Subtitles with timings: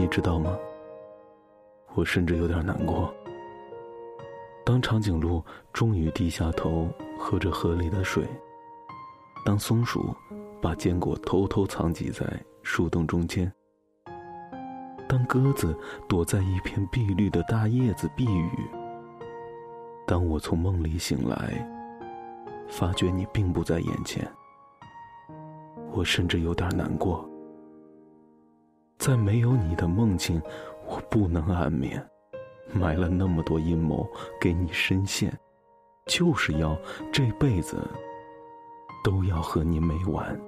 [0.00, 0.58] 你知道吗？
[1.94, 3.14] 我甚至有点难过。
[4.64, 6.88] 当长颈鹿终于低下头
[7.18, 8.24] 喝着河里的水，
[9.44, 10.16] 当松鼠
[10.58, 12.26] 把坚果偷偷藏匿在
[12.62, 13.52] 树洞中间，
[15.06, 15.76] 当鸽子
[16.08, 18.50] 躲在一片碧绿的大叶子避雨，
[20.06, 21.62] 当我从梦里醒来，
[22.70, 24.26] 发觉你并不在眼前，
[25.92, 27.29] 我甚至有点难过。
[29.00, 30.40] 在没有你的梦境，
[30.86, 32.06] 我不能安眠。
[32.70, 34.06] 埋了那么多阴谋
[34.38, 35.32] 给你深陷，
[36.04, 36.78] 就是要
[37.10, 37.82] 这辈子
[39.02, 40.38] 都要和你没完。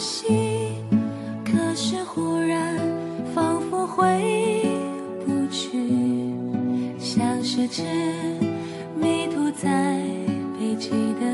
[0.00, 0.26] 可惜
[1.44, 2.74] 可是忽然
[3.34, 4.02] 仿佛回
[5.26, 6.32] 不去
[6.98, 7.82] 像是只
[8.98, 10.00] 迷途在
[10.58, 10.88] 北极
[11.20, 11.29] 的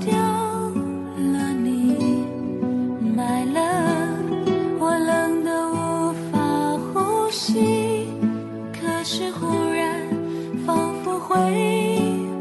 [0.00, 0.12] 丢
[1.32, 2.24] 了你
[3.16, 8.06] my love 我冷得无法呼吸
[8.72, 10.00] 可是忽然
[10.66, 11.36] 仿佛回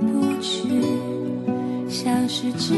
[0.01, 0.69] 不去
[1.89, 2.73] 像是只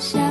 [0.00, 0.29] 下